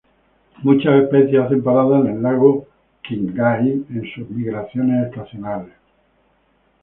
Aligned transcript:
Muchas 0.63 1.03
especies 1.03 1.39
hacen 1.43 1.61
parada 1.63 1.99
en 1.99 2.07
el 2.07 2.23
lago 2.23 2.65
Qinghai 3.07 3.85
en 3.87 4.11
sus 4.11 4.27
migraciones 4.31 5.05
estacionales. 5.05 5.75